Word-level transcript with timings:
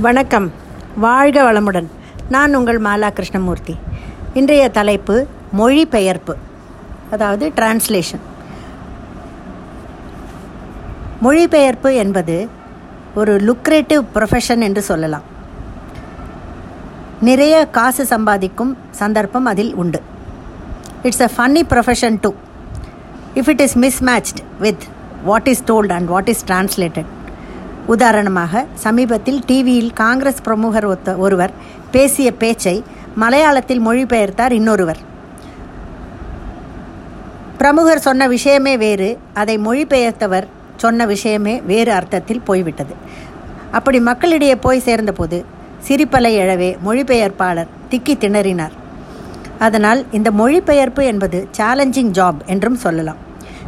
வணக்கம். 0.00 0.52
வாழ்க 0.96 1.52
வளமுடன். 1.52 1.86
நான் 2.28 2.54
உங்கள் 2.54 2.80
மாலா 2.80 3.10
கிருஷ்ணமூர்த்தி. 3.10 3.76
இன்றைய 4.34 4.68
தலைப்பு 4.68 5.26
மொழிபெயர்ப்பு 5.52 6.36
அதாவது 7.10 7.52
டிரான்ஸ்லேஷன் 7.56 8.22
மொழிபெயர்ப்பு 11.20 11.94
என்பது 11.94 12.48
ஒரு 13.14 13.36
லுக்ரேட்டிவ் 13.36 14.04
ப்ரொஃபஷன் 14.14 14.60
என்று 14.60 14.82
சொல்லலாம். 14.82 15.22
நிறைய 17.20 17.66
காசு 17.66 18.06
சம்பாதிக்கும் 18.06 18.78
சந்தர்ப்பம் 18.90 19.44
அதில் 19.44 19.74
உண்டு. 19.74 20.02
It's 21.02 21.20
a 21.20 21.30
funny 21.36 21.62
profession 21.70 22.18
too 22.20 22.32
if 23.34 23.48
it 23.48 23.60
is 23.60 23.78
mismatched 23.78 24.42
with 24.60 24.82
what 25.24 25.46
is 25.46 25.64
told 25.64 25.92
and 25.92 26.08
what 26.08 26.28
is 26.28 26.44
translated 26.44 27.18
உதாரணமாக 27.86 28.64
சமீபத்தில் 28.74 29.42
டிவியில் 29.46 29.92
காங்கிரஸ் 29.92 30.42
பிரமுகர் 30.42 30.84
ஒத்த 30.84 31.16
ஒருவர் 31.16 31.50
பேசிய 31.90 32.32
பேச்சை 32.32 32.84
மலையாளத்தில் 33.20 33.86
மொழிபெயர்த்தார் 33.86 34.52
இன்னொருவர். 34.52 34.98
பிரமுகர் 37.58 37.98
சொன்ன 37.98 38.28
விஷயமே 38.28 38.76
வேறு 38.76 39.18
அதை 39.34 39.58
மொழிபெயர்த்தவர் 39.58 40.46
சொன்ன 40.76 41.06
விஷயமே 41.06 41.60
வேறு 41.60 41.92
அர்த்தத்தில் 41.92 42.40
போய்விட்டது. 42.40 42.94
அப்படி 43.70 44.00
மக்களிடையே 44.00 44.56
போய் 44.56 44.80
சேர்ந்தபோது 44.80 45.44
சிரிப்பலை 45.88 46.36
எழவே 46.38 46.76
மொழிபெயர்ப்பாளர் 46.86 47.66
திக்கி 47.90 48.14
திணறினார். 48.14 48.70
அதனால் 49.58 50.04
இந்த 50.12 50.30
மொழிபெயர்ப்பு 50.30 51.04
என்பது 51.04 51.48
சேலஞ்சிங் 51.58 52.12
ஜாப் 52.12 52.36
என்றும் 52.46 52.74
சொல்லலாம். 52.74 53.16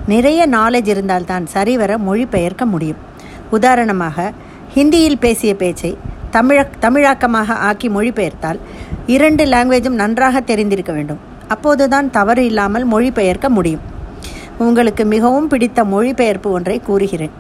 நிறைய 0.07 0.49
நாலேஜ் 0.49 0.87
இருந்தால்தான் 0.87 1.47
சரிவர 1.47 1.99
மொழிபெயர்க்க 1.99 2.65
முடியும். 2.65 3.11
உதாரணமாக 3.57 4.27
ஹிந்தியில் 4.75 5.23
பேசிய 5.25 5.53
பேச்சை 5.63 5.93
தமிழ 6.37 6.59
தமிழாக்கமாக 6.85 7.57
ஆக்கி 7.69 7.89
மொழிபெயர்த்தால் 7.97 8.61
இரண்டு 9.15 9.45
லாங்குவேஜும் 9.53 10.01
நன்றாக 10.03 10.41
தெரிந்திருக்க 10.51 10.93
வேண்டும். 10.99 11.21
அப்போதுதான் 11.55 12.09
தவறு 12.17 12.43
இல்லாமல் 12.51 12.85
மொழிபெயர்க்க 12.93 13.49
முடியும். 13.57 13.83
உங்களுக்கு 14.65 15.05
மிகவும் 15.15 15.49
பிடித்த 15.53 15.85
மொழிபெயர்ப்பு 15.95 16.49
ஒன்றை 16.57 16.77
கூறுகிறேன். 16.89 17.35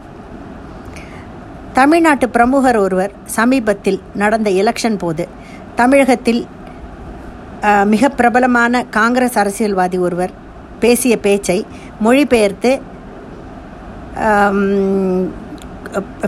தமிழ்நாட்டு 1.78 2.27
பிரமுகர் 2.37 2.78
ஒருவர் 2.84 3.12
சமீபத்தில் 3.37 4.00
நடந்த 4.22 4.48
எலெக்ஷன் 4.62 4.98
போது 5.03 5.25
தமிழகத்தில் 5.81 6.42
மிக 7.92 8.09
பிரபலமான 8.19 8.83
காங்கிரஸ் 8.97 9.39
அரசியல்வாதி 9.42 9.98
ஒருவர் 10.06 10.33
பேசிய 10.83 11.15
பேச்சை 11.27 11.59
மொழிபெயர்த்து 12.05 12.70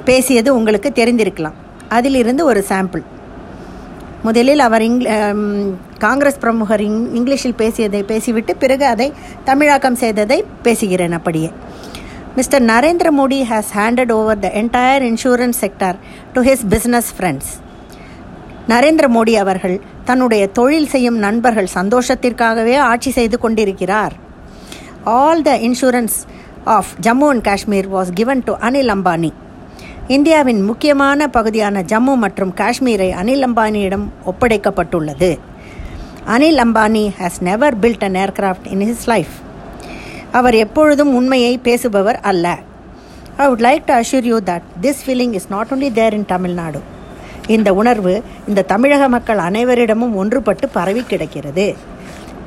பேசியது 0.09 0.51
உங்களுக்கு 0.59 0.91
தெரிந்திருக்கலாம். 1.01 1.59
அதிலிருந்து 1.97 2.43
ஒரு 2.51 2.63
சாம்பிள் 2.71 3.05
முதலில் 4.27 4.63
அவர் 4.67 4.83
இங் 4.87 5.01
காங்கிரஸ் 6.05 6.41
பிரமுகர் 6.43 6.83
இங் 6.87 7.01
இங்கிலீஷில் 7.19 7.57
பேசியதை 7.63 8.01
பேசிவிட்டு 8.11 8.53
பிறகு 8.63 8.85
அதை 8.93 9.09
தமிழாக்கம் 9.49 9.99
செய்ததை 10.03 10.39
பேசுகிறேன் 10.67 11.17
அப்படியே. 11.19 11.51
Mister 12.39 12.65
Narendra 12.71 13.09
Modi 13.19 13.39
has 13.51 13.71
handed 13.79 14.13
over 14.19 14.41
the 14.45 14.49
entire 14.61 15.05
insurance 15.11 15.61
sector 15.65 15.99
to 16.35 16.43
his 16.49 16.65
business 16.73 17.11
friends 17.17 17.53
Narendra 18.73 19.07
Modi 19.17 19.35
அவர்கள் 19.43 19.77
தன்னுடைய 20.09 20.43
தொழில் 20.59 20.91
செய்யும் 20.95 21.19
நண்பர்கள் 21.27 21.75
சந்தோஷத்திற்காகவே 21.79 22.77
ஆட்சி 22.91 23.11
செய்து 23.19 23.39
கொண்டிருக்கிறார். 23.45 24.15
All 25.21 25.43
the 25.49 25.53
insurance 25.69 26.19
of 26.77 26.93
Jammu 27.07 27.27
and 27.33 27.45
Kashmir 27.49 27.89
was 27.95 28.13
given 28.21 28.45
to 28.49 28.53
Anil 28.69 28.93
Ambani 28.95 29.31
இந்தியாவின் 30.09 30.63
முக்கியமான 30.63 31.29
பகுதியான 31.29 31.83
ஜம்மு 31.83 32.15
மற்றும் 32.23 32.51
காஷ்மீரை 32.57 33.07
அனில் 33.21 33.45
அம்பானியிடம் 33.47 34.03
ஒப்படைக்கப்பட்டுள்ளது. 34.31 35.39
Anil 36.35 36.59
Ambani 36.65 37.05
has 37.21 37.39
never 37.41 37.77
built 37.79 38.05
an 38.09 38.19
aircraft 38.25 38.67
in 38.71 38.81
his 38.81 39.07
life 39.13 39.33
அவர் 40.33 40.55
எப்பொழுதும் 40.55 41.15
உண்மையை 41.15 41.61
பேசுபவர் 41.63 42.19
அல்ல. 42.31 42.59
I 43.37 43.47
would 43.47 43.65
like 43.67 43.87
to 43.87 43.95
assure 43.95 44.29
you 44.33 44.41
that 44.51 44.67
this 44.83 45.01
feeling 45.07 45.33
is 45.33 45.49
not 45.49 45.73
only 45.77 45.93
there 45.93 46.13
in 46.13 46.29
Tamil Nadu 46.35 46.83
இந்த 47.47 47.75
உணர்வு 47.75 48.23
இந்த 48.49 48.63
தமிழக 48.63 49.09
மக்கள் 49.09 49.39
அனைவரிடமும் 49.39 50.15
ஒன்றுபட்டு 50.23 50.69
பரவி 50.73 51.05
கிடக்கிறது. 51.13 51.67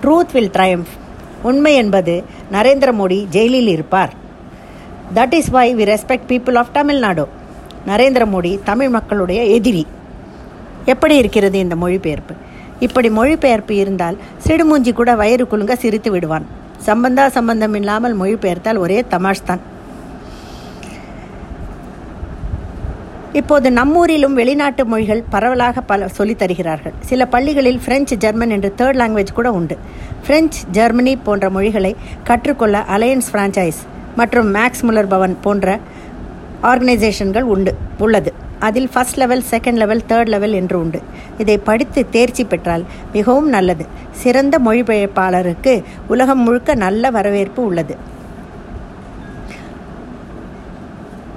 ட்ரூத் 0.03 0.31
வில் 0.33 0.53
ட்ரையம்ஃப் 0.59 0.93
உண்மை 1.43 1.73
என்பது 1.75 2.23
நரேந்திர 2.51 2.91
மோடி 3.01 3.19
ஜெயிலில் 3.29 3.67
இருப்பார். 3.67 4.13
That 5.15 5.33
is 5.33 5.49
why 5.49 5.75
we 5.75 5.83
respect 5.93 6.29
people 6.29 6.57
of 6.57 6.73
Tamil Nadu 6.79 7.27
Narendra 7.87 8.23
Modi 8.33 8.59
Tamil 8.63 8.89
மக்களுடைய 8.89 9.43
எதிரி. 9.43 9.87
எப்படி 10.85 11.15
இருக்கிறது 11.15 11.59
இந்த 11.59 11.75
மொழிபெயர்ப்பு? 11.75 12.33
இப்படி 12.79 13.09
மொழிபெயர்ப்பு 13.09 13.75
இருந்தால் 13.75 14.17
சிடுமூஞ்சி 14.47 14.93
கூட 14.93 15.15
வயிறு 15.15 15.47
குலுங்க 15.47 15.75
சிரித்து 15.75 16.11
விடுவான். 16.11 16.45
சம்பந்தா 16.77 17.29
சம்பந்தம் 17.29 17.73
இல்லாமல் 17.73 18.19
மொழிபெயர்த்தால் 18.19 18.77
ஒரே 18.77 19.05
தமாஷ் 19.09 19.45
தான் 19.45 19.59
இப்போது 23.33 23.69
நம்மூரிலும் 23.69 24.33
வெளிநாட்டு 24.33 24.85
மொழிகள் 24.85 25.23
பரவலாக 25.29 25.81
பல 25.81 26.07
சொல்லித் 26.07 26.39
தருகிறார்கள். 26.39 26.93
சில 26.99 27.25
பள்ளிகளில் 27.25 27.79
பிரெஞ்சு 27.85 28.17
ஜெர்மன் 28.17 28.49
என்று 28.49 28.73
தேர்ட் 28.77 28.99
லாங்குவேஜ் 29.01 29.33
கூட 29.33 29.51
உண்டு. 29.51 29.77
பிரெஞ்சு 30.27 30.59
ஜெர்மனி 30.71 31.15
போன்ற 31.15 31.49
மொழிகளை 31.49 31.95
கற்றுக்கொள்ள 32.23 32.85
அலையன்ஸ் 32.97 33.29
பிரான்ச்சைஸ் 33.33 33.81
மற்றும் 34.15 34.53
மேக்ஸ் 34.53 34.83
முலர் 34.87 35.07
பவன் 35.07 35.37
போன்ற 35.41 35.79
ஆர்கனைசேஷன்கள் 36.63 37.41
உண்டு 37.41 37.75
உள்ளது. 37.97 38.33
அதில் 38.59 38.89
first 38.93 39.15
level 39.15 39.43
second 39.51 39.73
level 39.73 40.01
third 40.09 40.27
level 40.27 40.51
என்று 40.51 40.79
உண்டு. 40.79 41.01
இதை 41.37 41.57
படித்து 41.57 42.09
தேர்ச்சி 42.09 42.43
பெற்றால் 42.43 42.85
மிகவும் 43.13 43.49
நல்லது. 43.49 43.85
சிறந்த 44.11 44.59
மொழிபெயர்ப்பாளருக்கு 44.59 45.83
உலகம் 46.07 46.39
முழுக்க 46.39 46.75
நல்ல 46.75 47.09
வரவேற்பு 47.09 47.65
உள்ளது. 47.65 47.95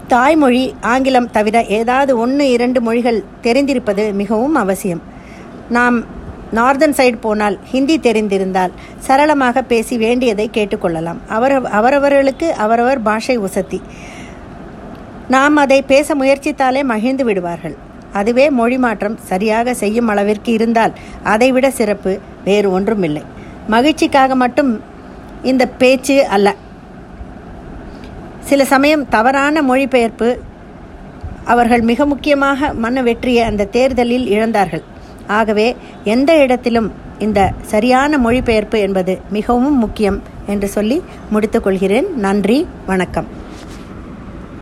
தாய்மொழி 0.08 0.74
ஆங்கிலம் 0.80 1.30
தவிர 1.30 1.64
ஏதாவது 1.64 2.18
ஒன்று 2.18 2.50
இரண்டு 2.50 2.80
மொழிகள் 2.80 3.24
தெரிந்திருப்பது 3.42 4.12
மிகவும் 4.12 4.54
அவசியம். 4.54 5.02
நாம் 5.68 6.00
நார்தன் 6.54 6.96
சைடு 6.96 7.16
போனால் 7.20 7.58
ஹிந்தி 7.70 7.98
தெரிந்திருந்தால் 7.98 8.70
சரளமாக 8.98 9.62
பேசி 9.62 9.98
வேண்டியதை 9.98 10.50
கேட்டுக்கொள்ளலாம். 10.52 11.18
அவர் 11.28 11.66
அவரவர்களுக்கு 11.66 12.54
அவரவர் 12.54 13.02
பாஷை 13.02 13.38
உசத்தி 13.38 13.80
நாம் 15.34 15.56
அதை 15.62 15.78
பேச 15.90 16.14
முயற்சித்தாலே 16.20 16.82
மகிழ்ந்து 16.90 17.24
விடுவார்கள். 17.28 17.74
அதுவே 18.18 18.44
மொழி 18.58 18.78
மாற்றம் 18.84 19.18
சரியாக 19.30 19.74
செய்யும் 19.82 20.08
அளவிற்கு 20.12 20.50
இருந்தால் 20.58 20.94
அதைவிட 21.32 21.66
சிறப்பு 21.78 22.12
வேறு 22.46 22.68
ஒன்றும் 22.76 23.04
இல்லை 23.08 23.22
மகிழ்ச்சிக்காக 23.74 24.34
மட்டும் 24.42 24.70
இந்த 25.50 25.64
பேச்சு 25.80 26.16
அல்ல. 26.36 26.48
சில 28.48 28.64
சமயம் 28.72 29.04
தவறான 29.14 29.62
மொழிபெயர்ப்பு 29.68 30.28
அவர்கள் 31.52 31.82
மிக 31.90 32.06
முக்கியமாக 32.12 32.72
மன 32.84 33.02
வெற்றியை 33.08 33.44
அந்த 33.50 33.68
தேர்தலில் 33.76 34.26
இழந்தார்கள். 34.34 34.84
ஆகவே 35.38 35.68
எந்த 36.14 36.30
இடத்திலும் 36.44 36.88
இந்த 37.26 37.40
சரியான 37.72 38.18
மொழிபெயர்ப்பு 38.18 38.78
என்பது 38.86 39.14
மிகவும் 39.36 39.78
முக்கியம் 39.84 40.18
என்று 40.54 40.68
சொல்லி 40.76 40.98
முடித்துக்கொள்கிறேன் 41.34 42.08
நன்றி 42.26 42.58
வணக்கம். 42.90 43.39